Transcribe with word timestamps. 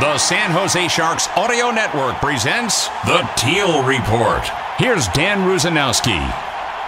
The 0.00 0.16
San 0.16 0.50
Jose 0.52 0.88
Sharks 0.88 1.28
Audio 1.36 1.70
Network 1.70 2.14
presents 2.22 2.88
the 3.04 3.28
Teal 3.36 3.84
Report. 3.84 4.42
Here's 4.78 5.06
Dan 5.08 5.40
Rusanowsky. 5.40 6.18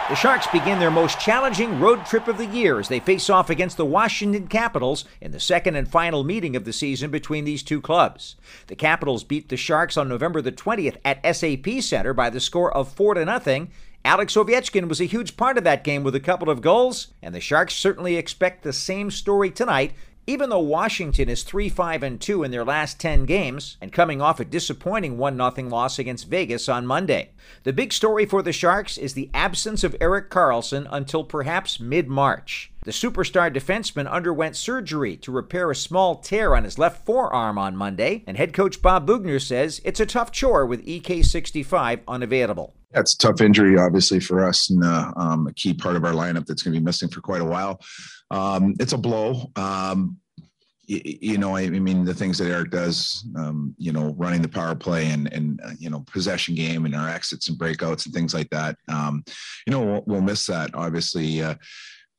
The 0.08 0.14
Sharks 0.14 0.46
begin 0.46 0.78
their 0.78 0.90
most 0.90 1.20
challenging 1.20 1.78
road 1.78 2.06
trip 2.06 2.26
of 2.26 2.38
the 2.38 2.46
year 2.46 2.80
as 2.80 2.88
they 2.88 3.00
face 3.00 3.28
off 3.28 3.50
against 3.50 3.76
the 3.76 3.84
Washington 3.84 4.46
Capitals 4.46 5.04
in 5.20 5.30
the 5.30 5.40
second 5.40 5.76
and 5.76 5.86
final 5.86 6.24
meeting 6.24 6.56
of 6.56 6.64
the 6.64 6.72
season 6.72 7.10
between 7.10 7.44
these 7.44 7.62
two 7.62 7.82
clubs. 7.82 8.36
The 8.68 8.76
Capitals 8.76 9.24
beat 9.24 9.50
the 9.50 9.58
Sharks 9.58 9.98
on 9.98 10.08
November 10.08 10.40
the 10.40 10.50
20th 10.50 10.96
at 11.04 11.36
SAP 11.36 11.82
Center 11.82 12.14
by 12.14 12.30
the 12.30 12.40
score 12.40 12.74
of 12.74 12.90
4 12.90 13.12
to 13.12 13.26
nothing. 13.26 13.70
Alex 14.06 14.34
Ovechkin 14.36 14.88
was 14.88 15.02
a 15.02 15.04
huge 15.04 15.36
part 15.36 15.58
of 15.58 15.64
that 15.64 15.84
game 15.84 16.02
with 16.02 16.14
a 16.14 16.20
couple 16.20 16.48
of 16.48 16.62
goals, 16.62 17.08
and 17.20 17.34
the 17.34 17.40
Sharks 17.40 17.74
certainly 17.74 18.16
expect 18.16 18.62
the 18.62 18.72
same 18.72 19.10
story 19.10 19.50
tonight 19.50 19.92
even 20.26 20.50
though 20.50 20.60
Washington 20.60 21.28
is 21.28 21.42
3 21.42 21.68
5 21.68 22.02
and 22.02 22.20
2 22.20 22.44
in 22.44 22.50
their 22.50 22.64
last 22.64 23.00
10 23.00 23.24
games 23.24 23.76
and 23.80 23.92
coming 23.92 24.20
off 24.20 24.40
a 24.40 24.44
disappointing 24.44 25.18
1 25.18 25.36
0 25.36 25.68
loss 25.68 25.98
against 25.98 26.28
Vegas 26.28 26.68
on 26.68 26.86
Monday, 26.86 27.30
the 27.64 27.72
big 27.72 27.92
story 27.92 28.24
for 28.24 28.42
the 28.42 28.52
Sharks 28.52 28.96
is 28.96 29.14
the 29.14 29.30
absence 29.34 29.84
of 29.84 29.96
Erik 30.00 30.30
Karlsson 30.30 30.86
until 30.90 31.24
perhaps 31.24 31.80
mid 31.80 32.08
March. 32.08 32.71
The 32.84 32.90
superstar 32.90 33.54
defenseman 33.54 34.10
underwent 34.10 34.56
surgery 34.56 35.16
to 35.18 35.30
repair 35.30 35.70
a 35.70 35.76
small 35.76 36.16
tear 36.16 36.56
on 36.56 36.64
his 36.64 36.80
left 36.80 37.06
forearm 37.06 37.56
on 37.56 37.76
Monday, 37.76 38.24
and 38.26 38.36
head 38.36 38.52
coach 38.52 38.82
Bob 38.82 39.06
Boughner 39.06 39.40
says 39.40 39.80
it's 39.84 40.00
a 40.00 40.06
tough 40.06 40.32
chore 40.32 40.66
with 40.66 40.84
EK65 40.84 42.00
unavailable. 42.08 42.74
That's 42.90 43.14
a 43.14 43.18
tough 43.18 43.40
injury, 43.40 43.78
obviously, 43.78 44.18
for 44.18 44.44
us, 44.44 44.68
and 44.68 44.82
uh, 44.82 45.12
um, 45.14 45.46
a 45.46 45.52
key 45.52 45.74
part 45.74 45.94
of 45.94 46.04
our 46.04 46.12
lineup 46.12 46.44
that's 46.44 46.64
going 46.64 46.74
to 46.74 46.80
be 46.80 46.84
missing 46.84 47.08
for 47.08 47.20
quite 47.20 47.40
a 47.40 47.44
while. 47.44 47.80
Um, 48.32 48.74
it's 48.80 48.94
a 48.94 48.98
blow. 48.98 49.52
Um, 49.54 50.18
you, 50.88 51.38
know, 51.38 51.54
I, 51.54 51.60
I, 51.60 51.70
mean, 51.70 52.04
the 52.04 52.12
things 52.12 52.36
that 52.38 52.50
Erik 52.50 52.72
does, 52.72 53.24
um, 53.36 53.76
you 53.78 53.92
know, 53.92 54.12
running 54.18 54.42
the 54.42 54.48
power 54.48 54.74
play 54.74 55.06
and 55.06 55.32
and 55.32 55.60
uh, 55.64 55.70
you 55.78 55.88
know 55.88 56.04
possession 56.12 56.56
game 56.56 56.84
and 56.84 56.96
our 56.96 57.08
exits 57.08 57.48
and 57.48 57.56
breakouts 57.56 58.06
and 58.06 58.12
things 58.12 58.34
like 58.34 58.50
that. 58.50 58.76
Um, 58.88 59.22
you 59.66 59.70
know, 59.70 59.80
we'll, 59.80 60.02
we'll, 60.06 60.20
miss 60.20 60.46
that. 60.46 60.74
Obviously, 60.74 61.40
uh, 61.40 61.54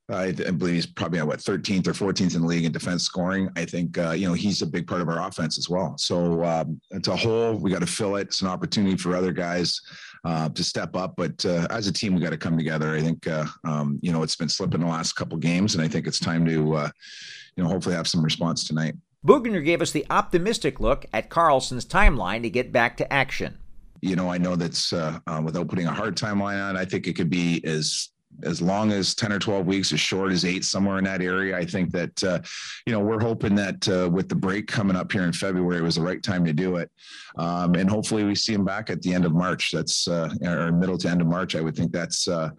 I, 0.09 0.25
I, 0.25 0.51
believe 0.51 0.75
he's 0.75 0.85
probably 0.85 1.19
at 1.19 1.27
what 1.27 1.39
13th 1.39 1.87
or 1.87 1.93
14th 1.93 2.35
in 2.35 2.41
the 2.41 2.47
league 2.47 2.65
in 2.65 2.71
defense 2.71 3.03
scoring. 3.03 3.49
I 3.55 3.63
think 3.63 3.97
uh, 3.97 4.11
you 4.11 4.27
know 4.27 4.33
he's 4.33 4.61
a 4.61 4.67
big 4.67 4.85
part 4.85 5.01
of 5.01 5.07
our 5.07 5.25
offense 5.25 5.57
as 5.57 5.69
well. 5.69 5.97
So 5.97 6.43
um, 6.43 6.79
it's 6.91 7.07
a 7.07 7.15
hole. 7.15 7.55
We 7.55 7.71
got 7.71 7.79
to 7.79 7.87
fill 7.87 8.17
it. 8.17 8.27
It's 8.27 8.41
an 8.41 8.49
opportunity 8.49 8.97
for 8.97 9.15
other 9.15 9.31
guys 9.31 9.79
uh, 10.25 10.49
to 10.49 10.63
step 10.63 10.95
up. 10.95 11.13
But 11.15 11.45
uh, 11.45 11.67
as 11.69 11.87
a 11.87 11.93
team, 11.93 12.15
we 12.15 12.21
got 12.21 12.31
to 12.31 12.37
come 12.37 12.57
together. 12.57 12.95
I 12.95 13.01
think 13.01 13.27
uh, 13.27 13.45
um, 13.63 13.99
you 14.01 14.11
know 14.11 14.23
it's 14.23 14.35
been 14.35 14.49
slipping 14.49 14.81
the 14.81 14.87
last 14.87 15.13
couple 15.13 15.37
games, 15.37 15.75
and 15.75 15.83
I 15.83 15.87
think 15.87 16.05
it's 16.05 16.19
time 16.19 16.45
to 16.45 16.75
uh, 16.75 16.89
you 17.55 17.63
know 17.63 17.69
hopefully 17.69 17.95
have 17.95 18.07
some 18.07 18.23
response 18.23 18.65
tonight. 18.65 18.95
Boughner 19.25 19.63
gave 19.63 19.81
us 19.81 19.91
the 19.91 20.05
optimistic 20.09 20.81
look 20.81 21.05
at 21.13 21.29
Karlsson's 21.29 21.85
timeline 21.85 22.41
to 22.41 22.49
get 22.49 22.73
back 22.73 22.97
to 22.97 23.13
action. 23.13 23.57
You 24.01 24.17
know, 24.17 24.29
I 24.29 24.37
know 24.37 24.57
that's 24.57 24.91
uh, 24.91 25.19
uh, 25.27 25.41
without 25.43 25.69
putting 25.69 25.87
a 25.87 25.93
hard 25.93 26.17
timeline 26.17 26.61
on. 26.61 26.75
I 26.75 26.83
think 26.83 27.07
it 27.07 27.13
could 27.13 27.29
be 27.29 27.63
as 27.65 28.09
as 28.43 28.61
long 28.61 28.91
as 28.91 29.15
10 29.15 29.31
or 29.31 29.39
12 29.39 29.65
weeks, 29.65 29.93
as 29.93 29.99
short 29.99 30.31
as 30.31 30.45
eight, 30.45 30.65
somewhere 30.65 30.97
in 30.97 31.03
that 31.03 31.21
area. 31.21 31.55
I 31.55 31.65
think 31.65 31.91
that, 31.91 32.23
uh, 32.23 32.39
you 32.85 32.93
know, 32.93 32.99
we're 32.99 33.21
hoping 33.21 33.55
that 33.55 33.87
uh, 33.87 34.09
with 34.09 34.29
the 34.29 34.35
break 34.35 34.67
coming 34.67 34.95
up 34.95 35.11
here 35.11 35.23
in 35.23 35.33
February 35.33 35.77
it 35.77 35.83
was 35.83 35.95
the 35.95 36.01
right 36.01 36.21
time 36.21 36.45
to 36.45 36.53
do 36.53 36.77
it. 36.77 36.89
Um, 37.37 37.75
and 37.75 37.89
hopefully 37.89 38.23
we 38.23 38.35
see 38.35 38.53
him 38.53 38.65
back 38.65 38.89
at 38.89 39.01
the 39.01 39.13
end 39.13 39.25
of 39.25 39.33
March. 39.33 39.71
That's, 39.71 40.07
uh, 40.07 40.33
or 40.43 40.71
middle 40.71 40.97
to 40.99 41.09
end 41.09 41.21
of 41.21 41.27
March. 41.27 41.55
I 41.55 41.61
would 41.61 41.75
think 41.75 41.91
that's, 41.91 42.27
uh, 42.27 42.49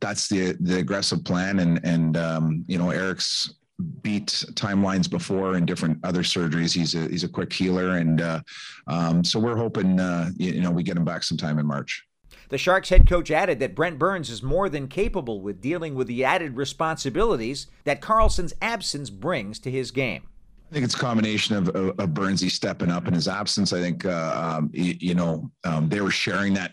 that's 0.00 0.28
the, 0.28 0.56
the 0.60 0.78
aggressive 0.78 1.24
plan. 1.24 1.60
And, 1.60 1.80
and, 1.84 2.16
um, 2.16 2.64
you 2.66 2.78
know, 2.78 2.90
Erik's 2.90 3.54
beat 4.02 4.44
timelines 4.52 5.10
before 5.10 5.56
in 5.56 5.66
different 5.66 5.98
other 6.04 6.22
surgeries. 6.22 6.72
He's 6.72 6.94
a, 6.94 7.08
he's 7.08 7.24
a 7.24 7.28
quick 7.28 7.52
healer. 7.52 7.96
And, 7.96 8.20
uh, 8.20 8.40
um, 8.86 9.24
so 9.24 9.38
we're 9.38 9.56
hoping, 9.56 9.98
uh, 9.98 10.30
you, 10.36 10.52
you 10.52 10.60
know, 10.60 10.70
we 10.70 10.82
get 10.82 10.96
him 10.96 11.04
back 11.04 11.22
sometime 11.22 11.58
in 11.58 11.66
March. 11.66 12.04
The 12.48 12.58
Sharks 12.58 12.88
head 12.88 13.08
coach 13.08 13.30
added 13.30 13.60
that 13.60 13.74
Brent 13.74 13.98
Burns 13.98 14.30
is 14.30 14.42
more 14.42 14.68
than 14.68 14.88
capable 14.88 15.40
with 15.40 15.60
dealing 15.60 15.94
with 15.94 16.06
the 16.06 16.24
added 16.24 16.56
responsibilities 16.56 17.66
that 17.84 18.00
Karlsson's 18.00 18.54
absence 18.60 19.10
brings 19.10 19.58
to 19.60 19.70
his 19.70 19.90
game. 19.90 20.28
I 20.70 20.74
think 20.74 20.84
it's 20.84 20.94
a 20.94 20.98
combination 20.98 21.56
of, 21.56 21.68
of, 21.70 21.98
of 21.98 22.38
stepping 22.38 22.90
up 22.90 23.06
in 23.06 23.12
his 23.12 23.28
absence. 23.28 23.74
I 23.74 23.80
think, 23.80 24.06
uh, 24.06 24.56
um, 24.58 24.70
you, 24.72 24.96
you, 25.00 25.14
know, 25.14 25.50
um, 25.64 25.88
they 25.90 26.00
were 26.00 26.10
sharing 26.10 26.54
that 26.54 26.72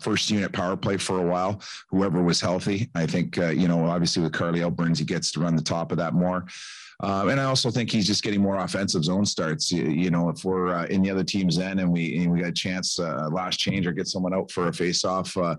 first 0.00 0.30
unit 0.30 0.52
power 0.52 0.76
play 0.76 0.96
for 0.96 1.18
a 1.18 1.26
while, 1.26 1.60
whoever 1.90 2.22
was 2.22 2.40
healthy. 2.40 2.90
I 2.94 3.06
think, 3.06 3.38
uh, 3.38 3.48
you 3.48 3.68
know, 3.68 3.86
obviously 3.86 4.22
with 4.22 4.32
Carly 4.32 4.62
out, 4.62 4.74
he 4.96 5.04
gets 5.04 5.30
to 5.32 5.40
run 5.40 5.56
the 5.56 5.62
top 5.62 5.92
of 5.92 5.98
that 5.98 6.14
more. 6.14 6.46
Uh, 7.02 7.26
and 7.28 7.40
I 7.40 7.44
also 7.44 7.68
think 7.70 7.90
he's 7.90 8.06
just 8.06 8.22
getting 8.22 8.40
more 8.40 8.58
offensive 8.58 9.02
zone 9.04 9.26
starts. 9.26 9.72
You, 9.72 9.88
you 9.88 10.10
know, 10.10 10.28
if 10.28 10.44
we're 10.44 10.68
uh, 10.68 10.86
in 10.86 11.02
the 11.02 11.10
other 11.10 11.24
team's 11.24 11.58
end 11.58 11.80
and 11.80 11.90
we 11.90 12.18
and 12.18 12.30
we 12.30 12.40
got 12.40 12.50
a 12.50 12.52
chance 12.52 12.98
uh, 13.00 13.28
last 13.32 13.58
change 13.58 13.88
or 13.88 13.92
get 13.92 14.06
someone 14.06 14.32
out 14.32 14.52
for 14.52 14.68
a 14.68 14.72
face-off, 14.72 15.36
uh, 15.36 15.56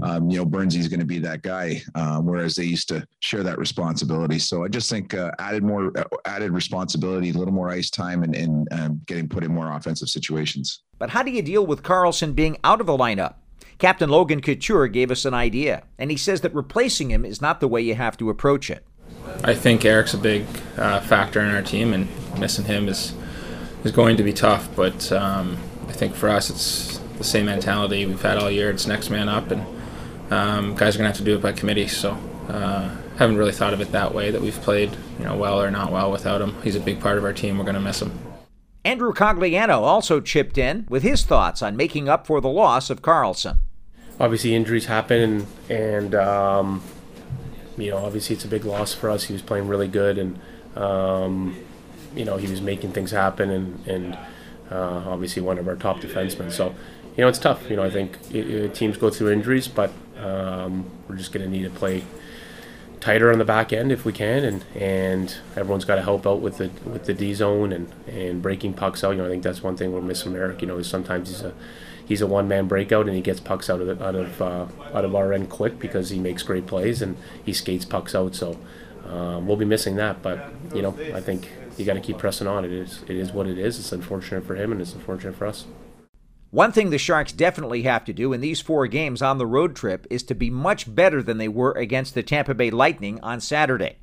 um, 0.00 0.30
you 0.30 0.38
know, 0.38 0.46
Burnsy's 0.46 0.88
going 0.88 1.00
to 1.00 1.06
be 1.06 1.18
that 1.18 1.42
guy. 1.42 1.82
Uh, 1.94 2.20
whereas 2.20 2.54
they 2.54 2.64
used 2.64 2.88
to 2.88 3.06
share 3.20 3.42
that 3.42 3.58
responsibility. 3.58 4.38
So 4.38 4.64
I 4.64 4.68
just 4.68 4.88
think 4.88 5.12
uh, 5.12 5.32
added 5.38 5.62
more 5.62 5.92
added 6.24 6.52
responsibility, 6.52 7.28
a 7.28 7.34
little 7.34 7.52
more 7.52 7.68
ice 7.68 7.90
time, 7.90 8.22
and, 8.22 8.34
and 8.70 9.04
getting 9.04 9.28
put 9.28 9.44
in 9.44 9.52
more 9.52 9.72
offensive 9.72 10.08
situations. 10.08 10.82
But 10.98 11.10
how 11.10 11.22
do 11.22 11.30
you 11.30 11.42
deal 11.42 11.66
with 11.66 11.82
Karlsson 11.82 12.34
being 12.34 12.56
out 12.64 12.80
of 12.80 12.86
the 12.86 12.96
lineup? 12.96 13.34
Captain 13.78 14.08
Logan 14.08 14.40
Couture 14.40 14.88
gave 14.88 15.10
us 15.10 15.24
an 15.24 15.34
idea, 15.34 15.82
and 15.98 16.10
he 16.10 16.16
says 16.16 16.40
that 16.40 16.54
replacing 16.54 17.10
him 17.10 17.24
is 17.24 17.42
not 17.42 17.60
the 17.60 17.68
way 17.68 17.80
you 17.80 17.94
have 17.94 18.16
to 18.16 18.30
approach 18.30 18.70
it. 18.70 18.84
I 19.44 19.54
think 19.54 19.84
Erik's 19.84 20.14
a 20.14 20.18
big 20.18 20.46
uh, 20.76 21.00
factor 21.00 21.40
in 21.40 21.54
our 21.54 21.62
team, 21.62 21.92
and 21.92 22.08
missing 22.38 22.64
him 22.64 22.88
is 22.88 23.14
is 23.84 23.92
going 23.92 24.16
to 24.16 24.22
be 24.22 24.32
tough. 24.32 24.68
But 24.74 25.12
um, 25.12 25.58
I 25.88 25.92
think 25.92 26.14
for 26.14 26.28
us, 26.28 26.50
it's 26.50 26.98
the 27.18 27.24
same 27.24 27.46
mentality 27.46 28.06
we've 28.06 28.20
had 28.20 28.38
all 28.38 28.50
year. 28.50 28.70
It's 28.70 28.86
next 28.86 29.10
man 29.10 29.28
up, 29.28 29.50
and 29.50 29.64
um, 30.30 30.74
guys 30.74 30.94
are 30.94 30.98
gonna 30.98 31.08
have 31.08 31.18
to 31.18 31.24
do 31.24 31.36
it 31.36 31.42
by 31.42 31.52
committee. 31.52 31.88
So 31.88 32.16
uh, 32.48 32.90
haven't 33.18 33.36
really 33.36 33.52
thought 33.52 33.74
of 33.74 33.80
it 33.80 33.92
that 33.92 34.14
way. 34.14 34.30
That 34.30 34.40
we've 34.40 34.60
played, 34.62 34.96
you 35.18 35.24
know, 35.24 35.36
well 35.36 35.60
or 35.60 35.70
not 35.70 35.92
well 35.92 36.10
without 36.10 36.40
him. 36.40 36.60
He's 36.62 36.76
a 36.76 36.80
big 36.80 37.00
part 37.00 37.18
of 37.18 37.24
our 37.24 37.32
team. 37.32 37.58
We're 37.58 37.64
gonna 37.64 37.80
miss 37.80 38.00
him. 38.00 38.25
Andrew 38.86 39.12
Cogliano 39.12 39.80
also 39.80 40.20
chipped 40.20 40.56
in 40.56 40.86
with 40.88 41.02
his 41.02 41.24
thoughts 41.24 41.60
on 41.60 41.76
making 41.76 42.08
up 42.08 42.24
for 42.24 42.40
the 42.40 42.48
loss 42.48 42.88
of 42.88 43.02
Karlsson. 43.02 43.58
Obviously, 44.20 44.54
injuries 44.54 44.86
happen, 44.86 45.20
and, 45.20 45.46
and 45.68 46.14
um, 46.14 46.82
you 47.76 47.90
know, 47.90 47.96
obviously 47.96 48.36
it's 48.36 48.44
a 48.44 48.48
big 48.48 48.64
loss 48.64 48.94
for 48.94 49.10
us. 49.10 49.24
He 49.24 49.32
was 49.32 49.42
playing 49.42 49.66
really 49.66 49.88
good, 49.88 50.18
and 50.18 50.38
um, 50.76 51.56
you 52.14 52.24
know, 52.24 52.36
he 52.36 52.46
was 52.46 52.60
making 52.60 52.92
things 52.92 53.10
happen, 53.10 53.50
and 53.50 53.86
and 53.88 54.18
uh, 54.70 55.02
obviously 55.08 55.42
one 55.42 55.58
of 55.58 55.66
our 55.66 55.74
top 55.74 55.98
defensemen. 55.98 56.52
So, 56.52 56.72
you 57.16 57.22
know, 57.22 57.28
it's 57.28 57.40
tough. 57.40 57.68
You 57.68 57.74
know, 57.74 57.82
I 57.82 57.90
think 57.90 58.16
it, 58.30 58.48
it, 58.48 58.74
teams 58.76 58.96
go 58.96 59.10
through 59.10 59.32
injuries, 59.32 59.66
but 59.66 59.90
um, 60.16 60.88
we're 61.08 61.16
just 61.16 61.32
going 61.32 61.44
to 61.44 61.50
need 61.50 61.64
to 61.64 61.70
play 61.70 62.04
tighter 63.06 63.30
on 63.30 63.38
the 63.38 63.44
back 63.44 63.72
end 63.72 63.92
if 63.92 64.04
we 64.04 64.12
can, 64.12 64.44
and 64.44 64.64
and 64.74 65.36
everyone's 65.54 65.84
got 65.84 65.94
to 65.94 66.02
help 66.02 66.26
out 66.26 66.40
with 66.40 66.58
the 66.58 66.70
with 66.84 67.04
the 67.04 67.14
D 67.14 67.32
zone 67.34 67.72
and 67.72 67.92
and 68.08 68.42
breaking 68.42 68.74
pucks 68.74 69.04
out. 69.04 69.10
You 69.12 69.18
know, 69.18 69.26
I 69.26 69.28
think 69.28 69.44
that's 69.44 69.62
one 69.62 69.76
thing 69.76 69.92
we're 69.92 70.00
missing 70.00 70.34
Erik. 70.34 70.60
You 70.60 70.66
know, 70.66 70.78
is 70.78 70.88
sometimes 70.88 71.28
he's 71.28 71.42
a 71.42 71.54
he's 72.04 72.20
a 72.20 72.26
one 72.26 72.48
man 72.48 72.66
breakout 72.66 73.06
and 73.06 73.14
he 73.14 73.22
gets 73.22 73.38
pucks 73.38 73.70
out 73.70 73.80
of 73.80 73.86
the, 73.86 74.04
out 74.04 74.16
of 74.16 74.42
uh, 74.42 74.66
out 74.92 75.04
of 75.04 75.14
our 75.14 75.32
end 75.32 75.48
quick 75.50 75.78
because 75.78 76.10
he 76.10 76.18
makes 76.18 76.42
great 76.42 76.66
plays 76.66 77.00
and 77.00 77.16
he 77.44 77.52
skates 77.52 77.84
pucks 77.84 78.12
out. 78.12 78.34
So 78.34 78.58
um, 79.08 79.46
we'll 79.46 79.56
be 79.56 79.64
missing 79.64 79.94
that, 79.96 80.20
but 80.20 80.52
you 80.74 80.82
know 80.82 80.98
I 81.14 81.20
think 81.20 81.48
you 81.76 81.84
got 81.84 81.94
to 81.94 82.00
keep 82.00 82.18
pressing 82.18 82.48
on. 82.48 82.64
It 82.64 82.72
is 82.72 83.04
it 83.06 83.14
is 83.14 83.30
what 83.30 83.46
it 83.46 83.56
is. 83.56 83.78
It's 83.78 83.92
unfortunate 83.92 84.44
for 84.44 84.56
him 84.56 84.72
and 84.72 84.80
it's 84.80 84.94
unfortunate 84.94 85.36
for 85.36 85.46
us. 85.46 85.64
One 86.56 86.72
thing 86.72 86.88
the 86.88 86.96
Sharks 86.96 87.32
definitely 87.32 87.82
have 87.82 88.06
to 88.06 88.14
do 88.14 88.32
in 88.32 88.40
these 88.40 88.62
four 88.62 88.86
games 88.86 89.20
on 89.20 89.36
the 89.36 89.44
road 89.46 89.76
trip 89.76 90.06
is 90.08 90.22
to 90.22 90.34
be 90.34 90.48
much 90.48 90.94
better 90.94 91.22
than 91.22 91.36
they 91.36 91.48
were 91.48 91.72
against 91.72 92.14
the 92.14 92.22
Tampa 92.22 92.54
Bay 92.54 92.70
Lightning 92.70 93.20
on 93.22 93.42
Saturday. 93.42 93.98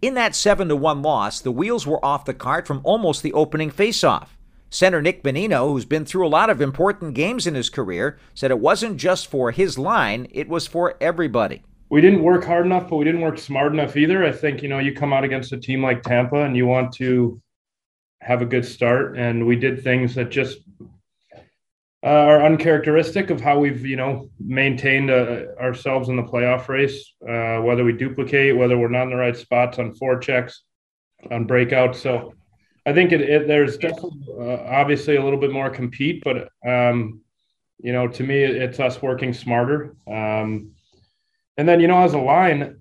In 0.00 0.14
that 0.14 0.34
7 0.34 0.68
to 0.68 0.74
1 0.74 1.00
loss, 1.00 1.40
the 1.40 1.52
wheels 1.52 1.86
were 1.86 2.04
off 2.04 2.24
the 2.24 2.34
cart 2.34 2.66
from 2.66 2.80
almost 2.82 3.22
the 3.22 3.32
opening 3.34 3.70
faceoff. 3.70 4.30
Center 4.68 5.00
Nick 5.00 5.22
Bonino, 5.22 5.68
who's 5.68 5.84
been 5.84 6.04
through 6.04 6.26
a 6.26 6.28
lot 6.28 6.50
of 6.50 6.60
important 6.60 7.14
games 7.14 7.46
in 7.46 7.54
his 7.54 7.70
career, 7.70 8.18
said 8.34 8.50
it 8.50 8.58
wasn't 8.58 8.96
just 8.96 9.28
for 9.28 9.52
his 9.52 9.78
line, 9.78 10.26
it 10.32 10.48
was 10.48 10.66
for 10.66 10.96
everybody. 11.00 11.62
We 11.88 12.00
didn't 12.00 12.24
work 12.24 12.42
hard 12.42 12.66
enough, 12.66 12.88
but 12.90 12.96
we 12.96 13.04
didn't 13.04 13.20
work 13.20 13.38
smart 13.38 13.72
enough 13.72 13.96
either. 13.96 14.24
I 14.24 14.32
think, 14.32 14.60
you 14.60 14.68
know, 14.68 14.80
you 14.80 14.92
come 14.92 15.12
out 15.12 15.22
against 15.22 15.52
a 15.52 15.56
team 15.56 15.84
like 15.84 16.02
Tampa 16.02 16.42
and 16.42 16.56
you 16.56 16.66
want 16.66 16.92
to 16.94 17.40
have 18.22 18.42
a 18.42 18.46
good 18.46 18.64
start, 18.64 19.16
and 19.16 19.46
we 19.46 19.54
did 19.54 19.84
things 19.84 20.16
that 20.16 20.30
just 20.30 20.58
uh, 22.04 22.08
are 22.08 22.44
uncharacteristic 22.44 23.30
of 23.30 23.40
how 23.40 23.58
we've 23.58 23.86
you 23.86 23.96
know 23.96 24.28
maintained 24.40 25.10
uh, 25.10 25.44
ourselves 25.60 26.08
in 26.08 26.16
the 26.16 26.22
playoff 26.22 26.68
race. 26.68 27.14
Uh, 27.22 27.58
whether 27.60 27.84
we 27.84 27.92
duplicate, 27.92 28.56
whether 28.56 28.76
we're 28.76 28.88
not 28.88 29.04
in 29.04 29.10
the 29.10 29.16
right 29.16 29.36
spots 29.36 29.78
on 29.78 29.94
forechecks, 29.94 30.54
on 31.30 31.46
breakouts. 31.46 31.96
So 31.96 32.34
I 32.84 32.92
think 32.92 33.12
it, 33.12 33.20
it 33.20 33.46
there's 33.46 33.76
definitely 33.76 34.26
uh, 34.36 34.64
obviously 34.64 35.16
a 35.16 35.22
little 35.22 35.38
bit 35.38 35.52
more 35.52 35.70
compete, 35.70 36.24
but 36.24 36.48
um, 36.66 37.20
you 37.78 37.92
know 37.92 38.08
to 38.08 38.22
me 38.24 38.42
it's 38.42 38.80
us 38.80 39.00
working 39.00 39.32
smarter. 39.32 39.94
Um, 40.08 40.72
and 41.56 41.68
then 41.68 41.78
you 41.78 41.86
know 41.86 42.02
as 42.02 42.14
a 42.14 42.18
line, 42.18 42.80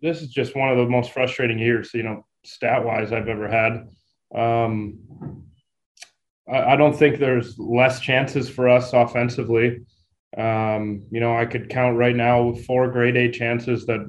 this 0.00 0.22
is 0.22 0.28
just 0.28 0.56
one 0.56 0.70
of 0.70 0.78
the 0.78 0.88
most 0.88 1.12
frustrating 1.12 1.58
years. 1.58 1.92
You 1.92 2.04
know 2.04 2.26
stat 2.42 2.84
wise 2.84 3.12
I've 3.12 3.28
ever 3.28 3.48
had. 3.48 3.88
Um, 4.34 5.43
I, 6.50 6.76
don't 6.76 6.96
think 6.96 7.18
there's 7.18 7.58
less 7.58 8.00
chances 8.00 8.48
for 8.48 8.68
us 8.68 8.92
offensively. 8.92 9.80
Um, 10.36 11.04
you 11.10 11.20
know, 11.20 11.36
I 11.36 11.46
could 11.46 11.70
count 11.70 11.96
right 11.96 12.14
now 12.14 12.52
four 12.66 12.88
grade 12.88 13.16
A 13.16 13.30
chances 13.30 13.86
that 13.86 14.00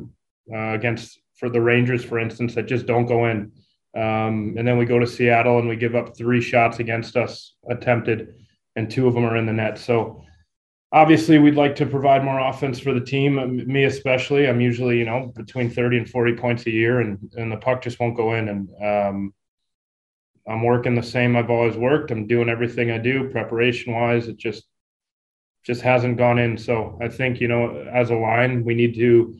uh, 0.54 0.74
against 0.74 1.20
for 1.38 1.50
the 1.50 1.62
Rangers, 1.62 2.04
for 2.04 2.20
instance, 2.20 2.56
that 2.56 2.64
just 2.64 2.86
don't 2.86 3.06
go 3.06 3.26
in. 3.26 3.52
Um, 3.96 4.56
and 4.58 4.68
then 4.68 4.78
we 4.78 4.86
go 4.86 5.00
to 5.00 5.08
Seattle 5.08 5.60
and 5.60 5.70
we 5.70 5.76
give 5.76 5.96
up 5.96 6.18
three 6.18 6.42
shots 6.42 6.80
against 6.80 7.16
us 7.16 7.56
attempted, 7.70 8.36
and 8.76 8.90
two 8.90 9.08
of 9.08 9.14
them 9.14 9.26
are 9.26 9.38
in 9.38 9.46
the 9.46 9.54
net. 9.54 9.78
So 9.78 10.24
obviously, 10.92 11.40
we'd 11.40 11.56
like 11.56 11.76
to 11.78 11.86
provide 11.86 12.24
more 12.24 12.40
offense 12.40 12.80
for 12.80 12.94
the 12.94 13.00
team. 13.00 13.64
Me 13.66 13.86
especially, 13.86 14.48
I'm 14.48 14.60
usually 14.60 15.00
you 15.00 15.06
know 15.06 15.32
between 15.36 15.70
30 15.70 16.00
and 16.00 16.10
40 16.10 16.36
points 16.36 16.66
a 16.66 16.72
year, 16.72 17.00
and 17.00 17.18
and 17.36 17.52
the 17.52 17.58
puck 17.58 17.82
just 17.82 18.00
won't 18.00 18.18
go 18.18 18.34
in. 18.34 18.50
And 18.50 18.70
um, 18.84 19.34
I'm 20.48 20.64
working 20.64 20.96
the 20.96 21.04
same 21.04 21.36
I've 21.36 21.50
always 21.50 21.76
worked. 21.76 22.12
I'm 22.12 22.28
doing 22.28 22.50
everything 22.50 22.92
I 22.92 22.98
do 22.98 23.30
preparation 23.30 23.94
wise. 23.94 24.28
It 24.28 24.38
just 24.38 24.64
just 25.66 25.82
hasn't 25.82 26.18
gone 26.18 26.38
in. 26.38 26.58
So 26.58 26.98
I 27.02 27.08
think 27.08 27.42
you 27.42 27.48
know, 27.48 27.86
as 27.92 28.12
a 28.12 28.16
line, 28.16 28.64
we 28.64 28.76
need 28.76 28.96
to 28.96 29.36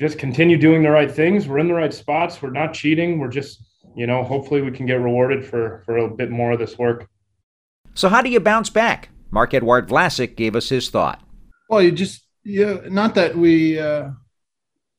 just 0.00 0.18
continue 0.18 0.56
doing 0.56 0.82
the 0.82 0.90
right 0.90 1.10
things. 1.10 1.48
We're 1.48 1.58
in 1.58 1.68
the 1.68 1.74
right 1.74 1.92
spots. 1.92 2.40
We're 2.40 2.50
not 2.50 2.74
cheating. 2.74 3.18
We're 3.18 3.28
just 3.28 3.62
you 3.96 4.06
know, 4.06 4.24
hopefully 4.24 4.60
we 4.60 4.72
can 4.72 4.86
get 4.86 5.00
rewarded 5.00 5.44
for 5.44 5.82
for 5.84 5.98
a 5.98 6.08
bit 6.08 6.30
more 6.30 6.52
of 6.52 6.58
this 6.58 6.78
work. 6.78 7.08
So 7.94 8.08
how 8.08 8.22
do 8.22 8.28
you 8.28 8.40
bounce 8.40 8.70
back? 8.70 9.10
Marc-Edouard 9.30 9.88
Vlasic 9.88 10.36
gave 10.36 10.54
us 10.54 10.68
his 10.68 10.90
thought. 10.90 11.20
Well, 11.68 11.82
you 11.82 11.92
just 11.92 12.22
yeah, 12.44 12.80
not 12.88 13.14
that 13.14 13.36
we 13.36 13.78
uh, 13.78 14.10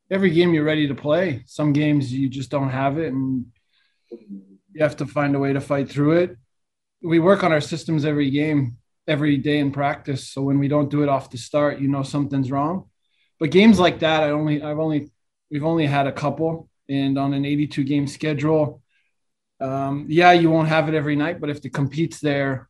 every 0.09 0.31
game 0.31 0.53
you're 0.53 0.63
ready 0.63 0.87
to 0.87 0.95
play. 0.95 1.43
Some 1.45 1.73
games 1.73 2.11
you 2.11 2.29
just 2.29 2.49
don't 2.49 2.69
have 2.69 2.97
it, 2.97 3.13
and 3.13 3.45
you 4.75 4.83
have 4.83 4.97
to 4.97 5.05
find 5.05 5.33
a 5.35 5.39
way 5.39 5.53
to 5.53 5.61
fight 5.61 5.89
through 5.89 6.17
it. 6.17 6.37
We 7.01 7.19
work 7.19 7.43
on 7.43 7.53
our 7.53 7.61
systems 7.61 8.03
every 8.03 8.29
game, 8.29 8.77
every 9.07 9.37
day 9.37 9.59
in 9.59 9.71
practice. 9.71 10.27
So 10.27 10.41
when 10.41 10.59
we 10.59 10.67
don't 10.67 10.91
do 10.91 11.01
it 11.01 11.07
off 11.07 11.29
the 11.29 11.37
start, 11.37 11.79
you 11.79 11.87
know 11.87 12.03
something's 12.03 12.51
wrong. 12.51 12.89
But 13.39 13.51
games 13.51 13.79
like 13.79 13.99
that, 13.99 14.23
I 14.23 14.31
only, 14.31 14.61
I've 14.61 14.79
only, 14.79 15.11
we've 15.49 15.63
only 15.63 15.85
had 15.85 16.07
a 16.07 16.11
couple, 16.11 16.69
and 16.89 17.17
on 17.17 17.33
an 17.33 17.45
82 17.45 17.85
game 17.85 18.05
schedule, 18.05 18.81
um, 19.61 20.07
yeah, 20.09 20.33
you 20.33 20.51
won't 20.51 20.67
have 20.67 20.89
it 20.89 20.93
every 20.93 21.15
night. 21.15 21.39
But 21.39 21.49
if 21.49 21.61
the 21.61 21.69
compete's 21.69 22.19
there, 22.19 22.67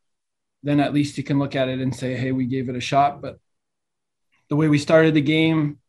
then 0.62 0.78
at 0.78 0.94
least 0.94 1.18
you 1.18 1.24
can 1.24 1.40
look 1.40 1.56
at 1.56 1.68
it 1.68 1.80
and 1.80 1.94
say, 1.94 2.14
hey, 2.14 2.30
we 2.30 2.46
gave 2.46 2.68
it 2.68 2.76
a 2.76 2.80
shot. 2.80 3.20
But 3.20 3.40
the 4.48 4.56
way 4.56 4.68
we 4.68 4.78
started 4.78 5.14
the 5.14 5.20
game, 5.20 5.80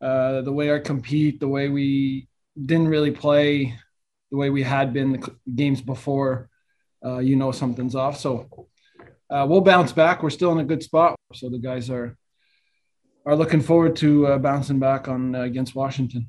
uh, 0.00 0.42
the 0.42 0.52
way 0.52 0.70
our 0.70 0.80
compete, 0.80 1.40
the 1.40 1.48
way 1.48 1.68
we 1.68 2.28
didn't 2.56 2.88
really 2.88 3.10
play 3.10 3.76
the 4.30 4.36
way 4.36 4.50
we 4.50 4.62
had 4.62 4.92
been 4.92 5.12
the 5.12 5.36
games 5.54 5.80
before, 5.80 6.48
uh, 7.04 7.18
you 7.18 7.36
know 7.36 7.52
something's 7.52 7.94
off. 7.94 8.18
So 8.18 8.48
uh, 9.30 9.46
we'll 9.48 9.60
bounce 9.60 9.92
back. 9.92 10.22
We're 10.22 10.30
still 10.30 10.52
in 10.52 10.58
a 10.58 10.64
good 10.64 10.82
spot. 10.82 11.16
So 11.34 11.48
the 11.48 11.58
guys 11.58 11.90
are 11.90 12.16
are 13.26 13.36
looking 13.36 13.60
forward 13.60 13.96
to 13.96 14.26
uh, 14.26 14.38
bouncing 14.38 14.78
back 14.78 15.08
on 15.08 15.34
uh, 15.34 15.42
against 15.42 15.74
Washington. 15.74 16.28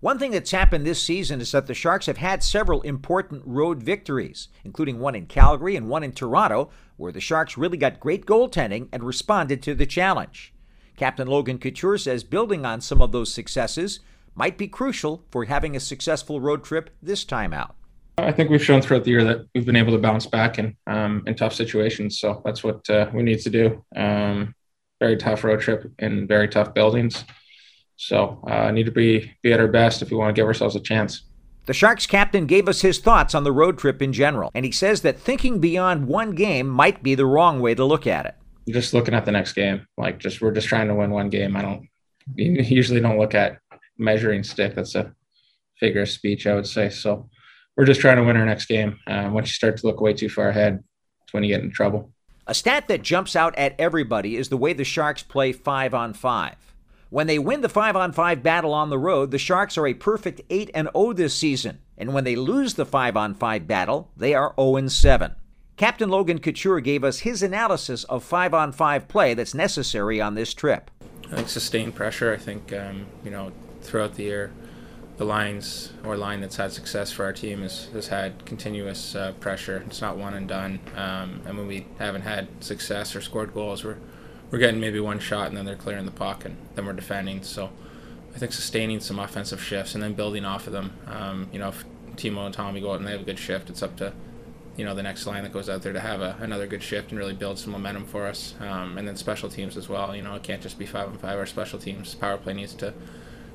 One 0.00 0.20
thing 0.20 0.30
that's 0.30 0.52
happened 0.52 0.86
this 0.86 1.02
season 1.02 1.40
is 1.40 1.50
that 1.50 1.66
the 1.66 1.74
Sharks 1.74 2.06
have 2.06 2.18
had 2.18 2.44
several 2.44 2.82
important 2.82 3.42
road 3.44 3.82
victories, 3.82 4.46
including 4.64 5.00
one 5.00 5.16
in 5.16 5.26
Calgary 5.26 5.74
and 5.74 5.88
one 5.88 6.04
in 6.04 6.12
Toronto, 6.12 6.70
where 6.96 7.10
the 7.10 7.20
Sharks 7.20 7.58
really 7.58 7.76
got 7.76 7.98
great 7.98 8.24
goaltending 8.24 8.88
and 8.92 9.02
responded 9.02 9.60
to 9.64 9.74
the 9.74 9.86
challenge. 9.86 10.54
Captain 10.96 11.26
Logan 11.26 11.58
Couture 11.58 11.98
says 11.98 12.22
building 12.22 12.64
on 12.64 12.80
some 12.80 13.02
of 13.02 13.10
those 13.10 13.34
successes 13.34 13.98
might 14.38 14.56
be 14.56 14.68
crucial 14.68 15.24
for 15.30 15.44
having 15.44 15.74
a 15.74 15.80
successful 15.80 16.40
road 16.40 16.62
trip 16.62 16.90
this 17.02 17.24
time 17.24 17.52
out. 17.52 17.74
I 18.16 18.32
think 18.32 18.50
we've 18.50 18.64
shown 18.64 18.80
throughout 18.80 19.04
the 19.04 19.10
year 19.10 19.24
that 19.24 19.46
we've 19.54 19.66
been 19.66 19.76
able 19.76 19.92
to 19.92 19.98
bounce 19.98 20.26
back 20.26 20.58
in 20.58 20.76
um, 20.86 21.24
in 21.26 21.34
tough 21.34 21.52
situations. 21.52 22.18
So 22.18 22.40
that's 22.44 22.64
what 22.64 22.88
uh, 22.88 23.10
we 23.12 23.22
need 23.22 23.40
to 23.40 23.50
do. 23.50 23.84
Um, 23.94 24.54
very 25.00 25.16
tough 25.16 25.44
road 25.44 25.60
trip 25.60 25.92
in 25.98 26.26
very 26.26 26.48
tough 26.48 26.74
buildings. 26.74 27.24
So 27.96 28.42
uh, 28.48 28.70
need 28.70 28.86
to 28.86 28.92
be 28.92 29.32
be 29.42 29.52
at 29.52 29.60
our 29.60 29.68
best 29.68 30.02
if 30.02 30.10
we 30.10 30.16
want 30.16 30.34
to 30.34 30.40
give 30.40 30.46
ourselves 30.46 30.76
a 30.76 30.80
chance. 30.80 31.22
The 31.66 31.74
Sharks 31.74 32.06
captain 32.06 32.46
gave 32.46 32.68
us 32.68 32.80
his 32.80 32.98
thoughts 32.98 33.34
on 33.34 33.44
the 33.44 33.52
road 33.52 33.76
trip 33.76 34.00
in 34.00 34.12
general, 34.12 34.50
and 34.54 34.64
he 34.64 34.72
says 34.72 35.02
that 35.02 35.18
thinking 35.18 35.60
beyond 35.60 36.06
one 36.06 36.30
game 36.32 36.66
might 36.66 37.02
be 37.02 37.14
the 37.14 37.26
wrong 37.26 37.60
way 37.60 37.74
to 37.74 37.84
look 37.84 38.06
at 38.06 38.24
it. 38.24 38.34
Just 38.68 38.94
looking 38.94 39.14
at 39.14 39.24
the 39.24 39.32
next 39.32 39.52
game, 39.52 39.86
like 39.96 40.18
just 40.18 40.40
we're 40.40 40.52
just 40.52 40.68
trying 40.68 40.88
to 40.88 40.94
win 40.94 41.10
one 41.10 41.28
game. 41.28 41.56
I 41.56 41.62
don't 41.62 41.88
usually 42.36 43.00
don't 43.00 43.18
look 43.18 43.34
at 43.34 43.58
measuring 43.98 44.42
stick. 44.42 44.74
That's 44.74 44.94
a 44.94 45.12
figure 45.78 46.02
of 46.02 46.08
speech, 46.08 46.46
I 46.46 46.54
would 46.54 46.66
say. 46.66 46.90
So 46.90 47.28
we're 47.76 47.84
just 47.84 48.00
trying 48.00 48.16
to 48.16 48.24
win 48.24 48.36
our 48.36 48.46
next 48.46 48.66
game. 48.66 48.98
Uh, 49.06 49.30
once 49.32 49.48
you 49.48 49.52
start 49.52 49.76
to 49.78 49.86
look 49.86 50.00
way 50.00 50.12
too 50.12 50.28
far 50.28 50.48
ahead, 50.48 50.82
it's 51.22 51.32
when 51.32 51.44
you 51.44 51.54
get 51.54 51.62
in 51.62 51.70
trouble. 51.70 52.12
A 52.46 52.54
stat 52.54 52.88
that 52.88 53.02
jumps 53.02 53.36
out 53.36 53.56
at 53.58 53.74
everybody 53.78 54.36
is 54.36 54.48
the 54.48 54.56
way 54.56 54.72
the 54.72 54.84
Sharks 54.84 55.22
play 55.22 55.52
five 55.52 55.92
on 55.92 56.14
five. 56.14 56.56
When 57.10 57.26
they 57.26 57.38
win 57.38 57.62
the 57.62 57.70
5 57.70 57.96
on 57.96 58.12
5 58.12 58.42
battle 58.42 58.74
on 58.74 58.90
the 58.90 58.98
road, 58.98 59.30
the 59.30 59.38
Sharks 59.38 59.78
are 59.78 59.86
a 59.86 59.94
perfect 59.94 60.42
8 60.50 60.70
and 60.74 60.90
0 60.94 61.14
this 61.14 61.32
season. 61.32 61.78
And 61.96 62.12
when 62.12 62.24
they 62.24 62.36
lose 62.36 62.74
the 62.74 62.84
5 62.84 63.16
on 63.16 63.34
5 63.34 63.66
battle, 63.66 64.10
they 64.14 64.34
are 64.34 64.54
0 64.60 64.76
and 64.76 64.92
7. 64.92 65.34
Captain 65.78 66.10
Logan 66.10 66.38
Couture 66.38 66.80
gave 66.80 67.04
us 67.04 67.20
his 67.20 67.42
analysis 67.42 68.04
of 68.04 68.24
5 68.24 68.52
on 68.52 68.72
5 68.72 69.08
play 69.08 69.32
that's 69.32 69.54
necessary 69.54 70.20
on 70.20 70.34
this 70.34 70.52
trip. 70.52 70.90
I 71.32 71.36
think 71.36 71.48
sustained 71.48 71.94
pressure. 71.94 72.32
I 72.32 72.36
think, 72.36 72.74
um, 72.74 73.06
you 73.24 73.30
know, 73.30 73.52
throughout 73.88 74.14
the 74.14 74.24
year, 74.24 74.52
the 75.16 75.24
lines 75.24 75.92
or 76.04 76.16
line 76.16 76.40
that's 76.40 76.56
had 76.56 76.72
success 76.72 77.10
for 77.10 77.24
our 77.24 77.32
team 77.32 77.62
has, 77.62 77.86
has 77.86 78.08
had 78.08 78.44
continuous 78.46 79.14
uh, 79.16 79.32
pressure. 79.40 79.82
It's 79.86 80.00
not 80.00 80.16
one 80.16 80.34
and 80.34 80.46
done. 80.48 80.78
Um, 80.96 81.42
and 81.44 81.58
when 81.58 81.66
we 81.66 81.86
haven't 81.98 82.22
had 82.22 82.48
success 82.62 83.16
or 83.16 83.20
scored 83.20 83.52
goals, 83.52 83.84
we're 83.84 83.96
we're 84.50 84.58
getting 84.58 84.80
maybe 84.80 84.98
one 84.98 85.18
shot 85.18 85.48
and 85.48 85.56
then 85.56 85.66
they're 85.66 85.76
clearing 85.76 86.06
the 86.06 86.10
puck 86.10 86.44
and 86.44 86.56
then 86.74 86.86
we're 86.86 86.92
defending. 86.94 87.42
So 87.42 87.70
I 88.34 88.38
think 88.38 88.52
sustaining 88.52 89.00
some 89.00 89.18
offensive 89.18 89.62
shifts 89.62 89.94
and 89.94 90.02
then 90.02 90.14
building 90.14 90.44
off 90.44 90.66
of 90.66 90.72
them. 90.72 90.92
Um, 91.06 91.48
you 91.52 91.58
know, 91.58 91.68
if 91.68 91.84
Timo 92.16 92.46
and 92.46 92.54
Tommy 92.54 92.80
go 92.80 92.92
out 92.92 92.98
and 92.98 93.06
they 93.06 93.12
have 93.12 93.20
a 93.20 93.24
good 93.24 93.38
shift, 93.38 93.68
it's 93.68 93.82
up 93.82 93.96
to 93.96 94.12
you 94.76 94.84
know 94.84 94.94
the 94.94 95.02
next 95.02 95.26
line 95.26 95.42
that 95.42 95.52
goes 95.52 95.68
out 95.68 95.82
there 95.82 95.92
to 95.92 96.00
have 96.00 96.20
a, 96.20 96.36
another 96.40 96.68
good 96.68 96.82
shift 96.82 97.10
and 97.10 97.18
really 97.18 97.34
build 97.34 97.58
some 97.58 97.72
momentum 97.72 98.06
for 98.06 98.26
us. 98.26 98.54
Um, 98.60 98.96
and 98.96 99.06
then 99.06 99.16
special 99.16 99.48
teams 99.48 99.76
as 99.76 99.88
well. 99.88 100.14
You 100.14 100.22
know, 100.22 100.34
it 100.36 100.44
can't 100.44 100.62
just 100.62 100.78
be 100.78 100.86
five 100.86 101.08
and 101.08 101.20
five. 101.20 101.36
Our 101.38 101.46
special 101.46 101.78
teams 101.78 102.14
power 102.14 102.38
play 102.38 102.54
needs 102.54 102.74
to 102.74 102.94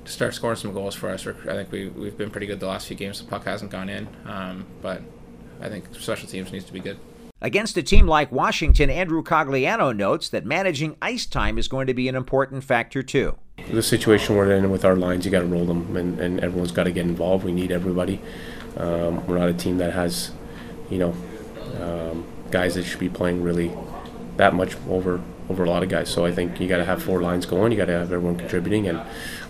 start 0.06 0.34
scoring 0.34 0.58
some 0.58 0.74
goals 0.74 0.96
for 0.96 1.10
us. 1.10 1.26
I 1.26 1.34
think 1.34 1.72
we 1.72 1.90
we've 1.90 2.18
been 2.18 2.30
pretty 2.30 2.48
good 2.48 2.60
the 2.60 2.68
last 2.68 2.88
few 2.88 2.98
games. 2.98 3.22
The 3.22 3.28
puck 3.28 3.46
hasn't 3.46 3.72
gone 3.72 3.90
in, 3.90 4.08
um, 4.26 4.66
but 4.82 5.02
I 5.62 5.70
think 5.70 5.86
special 5.96 6.28
teams 6.28 6.52
needs 6.52 6.66
to 6.66 6.74
be 6.74 6.80
good. 6.80 6.98
Against 7.42 7.76
a 7.76 7.84
team 7.84 8.08
like 8.08 8.32
Washington, 8.32 8.90
Andrew 8.90 9.22
Cogliano 9.22 9.96
notes 9.96 10.30
that 10.30 10.46
managing 10.46 10.96
ice 11.02 11.26
time 11.26 11.58
is 11.58 11.68
going 11.68 11.88
to 11.88 11.94
be 11.94 12.08
an 12.08 12.16
important 12.16 12.64
factor 12.64 13.04
too. 13.04 13.38
The 13.70 13.84
situation 13.84 14.36
we're 14.36 14.54
in 14.54 14.70
with 14.72 14.86
our 14.86 14.96
lines, 14.96 15.26
you 15.26 15.32
got 15.32 15.42
to 15.42 15.46
roll 15.46 15.66
them, 15.66 15.96
and, 15.98 16.20
and 16.20 16.40
everyone's 16.40 16.72
got 16.72 16.86
to 16.86 16.92
get 16.92 17.06
involved. 17.06 17.44
We 17.44 17.52
need 17.52 17.72
everybody. 17.72 18.22
Um, 18.78 19.26
we're 19.28 19.38
not 19.38 19.50
a 19.50 19.54
team 19.54 19.78
that 19.78 19.94
has, 19.94 20.32
you 20.90 20.98
know, 20.98 21.16
um, 21.82 22.26
guys 22.50 22.76
that 22.76 22.84
should 22.84 23.00
be 23.00 23.10
playing 23.10 23.44
really 23.44 23.72
that 24.38 24.54
much 24.54 24.76
over 24.90 25.22
over 25.54 25.64
a 25.64 25.70
lot 25.70 25.84
of 25.84 25.90
guys. 25.90 26.10
So 26.10 26.26
I 26.26 26.32
think 26.32 26.60
you 26.60 26.68
got 26.68 26.78
to 26.78 26.86
have 26.86 27.04
four 27.04 27.22
lines 27.22 27.46
going. 27.46 27.72
You 27.72 27.78
got 27.78 27.86
to 27.86 27.94
have 27.94 28.12
everyone 28.12 28.38
contributing, 28.38 28.88
and 28.88 29.00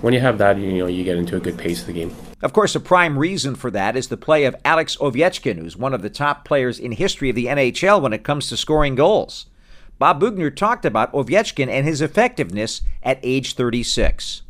when 0.01 0.13
you 0.13 0.19
have 0.19 0.37
that, 0.37 0.57
you 0.57 0.79
know 0.79 0.87
you 0.87 1.03
get 1.03 1.17
into 1.17 1.37
a 1.37 1.39
good 1.39 1.57
pace 1.57 1.81
of 1.81 1.87
the 1.87 1.93
game. 1.93 2.13
Of 2.41 2.51
course, 2.51 2.75
a 2.75 2.79
prime 2.81 3.17
reason 3.17 3.55
for 3.55 3.71
that 3.71 3.95
is 3.95 4.09
the 4.09 4.17
play 4.17 4.43
of 4.43 4.55
Alex 4.65 4.97
Ovechkin, 4.97 5.57
who's 5.57 5.77
one 5.77 5.93
of 5.93 6.01
the 6.01 6.09
top 6.09 6.43
players 6.43 6.77
in 6.77 6.91
history 6.91 7.29
of 7.29 7.35
the 7.35 7.45
NHL 7.45 8.01
when 8.01 8.11
it 8.11 8.23
comes 8.23 8.49
to 8.49 8.57
scoring 8.57 8.95
goals. 8.95 9.45
Bob 9.97 10.21
Boughner 10.21 10.53
talked 10.53 10.83
about 10.83 11.13
Ovechkin 11.13 11.69
and 11.69 11.87
his 11.87 12.01
effectiveness 12.01 12.81
at 13.01 13.19
age 13.23 13.55
36 13.55 14.42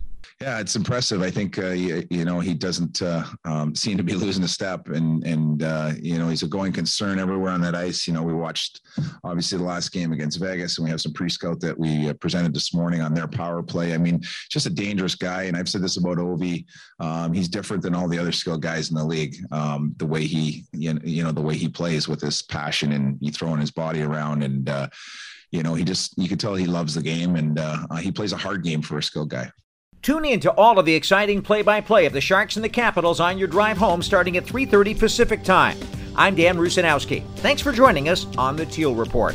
Yeah, 0.43 0.59
it's 0.59 0.75
impressive. 0.75 1.21
I 1.21 1.31
think 1.31 1.57
uh, 1.57 1.69
you, 1.69 2.05
you, 2.09 2.25
know 2.25 2.41
he 2.41 2.53
doesn't 2.53 3.01
uh, 3.01 3.23
um, 3.45 3.73
seem 3.73 3.95
to 3.95 4.03
be 4.03 4.13
losing 4.25 4.43
a 4.43 4.47
step, 4.49 4.89
and 4.89 5.23
and 5.23 5.63
uh, 5.63 5.93
you 6.01 6.17
know 6.19 6.27
he's 6.27 6.43
a 6.43 6.47
going 6.47 6.73
concern 6.73 7.17
everywhere 7.17 7.53
on 7.53 7.61
that 7.61 7.75
ice. 7.75 8.05
You 8.07 8.13
know 8.13 8.23
we 8.23 8.33
watched 8.33 8.81
obviously 9.23 9.57
the 9.57 9.63
last 9.63 9.93
game 9.93 10.11
against 10.11 10.41
Vegas, 10.41 10.77
and 10.77 10.83
we 10.83 10.91
have 10.91 10.99
some 10.99 11.13
pre-scout 11.13 11.61
that 11.61 11.79
we 11.79 12.09
uh, 12.09 12.13
presented 12.15 12.53
this 12.53 12.73
morning 12.73 12.99
on 12.99 13.13
their 13.13 13.25
power 13.25 13.63
play. 13.63 13.93
I 13.93 13.97
mean, 13.97 14.21
just 14.49 14.65
a 14.65 14.69
dangerous 14.69 15.15
guy, 15.15 15.43
and 15.43 15.55
I've 15.55 15.69
said 15.69 15.81
this 15.81 15.95
about 15.95 16.17
Ovi. 16.17 16.65
Um, 16.99 17.31
he's 17.31 17.47
different 17.47 17.81
than 17.81 17.95
all 17.95 18.09
the 18.09 18.19
other 18.19 18.33
skilled 18.33 18.63
guys 18.63 18.89
in 18.89 18.97
the 18.97 19.05
league. 19.05 19.37
Um, 19.53 19.95
the 19.95 20.05
way 20.05 20.25
he 20.25 20.65
you 20.73 21.23
know 21.23 21.31
the 21.31 21.41
way 21.41 21.55
he 21.55 21.69
plays 21.69 22.09
with 22.09 22.19
his 22.19 22.41
passion 22.41 22.91
and 22.91 23.17
he 23.21 23.31
throwing 23.31 23.61
his 23.61 23.71
body 23.71 24.01
around 24.01 24.43
and 24.43 24.67
uh, 24.67 24.89
you 25.51 25.63
know 25.63 25.73
he 25.73 25.85
just 25.85 26.17
you 26.17 26.27
could 26.27 26.41
tell 26.41 26.55
he 26.55 26.65
loves 26.65 26.95
the 26.95 27.01
game 27.01 27.37
and 27.37 27.59
uh, 27.59 27.87
he 28.01 28.11
plays 28.11 28.33
a 28.33 28.37
hard 28.37 28.61
game 28.61 28.81
for 28.81 28.97
a 28.97 29.03
skilled 29.03 29.29
guy. 29.29 29.49
Tune 30.03 30.25
in 30.25 30.41
to 30.41 30.51
all 30.51 30.77
of 30.77 30.85
the 30.85 30.93
exciting 30.93 31.41
play-by-play 31.41 32.05
of 32.05 32.11
the 32.11 32.19
Sharks 32.19 32.57
and 32.57 32.65
the 32.65 32.69
Capitals 32.69 33.21
on 33.21 33.37
your 33.37 33.47
drive 33.47 33.77
home 33.77 34.03
starting 34.03 34.35
at 34.35 34.45
3:30 34.45 34.99
Pacific 34.99 35.45
Time. 35.45 35.77
I'm 36.13 36.35
Dan 36.35 36.57
Rusanowsky. 36.57 37.23
Thanks 37.37 37.61
for 37.61 37.71
joining 37.71 38.09
us 38.09 38.27
on 38.37 38.57
the 38.57 38.65
Teal 38.65 38.93
Report. 38.93 39.33